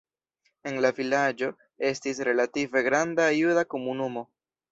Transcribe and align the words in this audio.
En 0.69 0.79
la 0.85 0.89
vilaĝo 0.99 1.49
estis 1.91 2.23
relative 2.29 2.85
granda 2.89 3.29
juda 3.43 3.67
komunumo. 3.75 4.27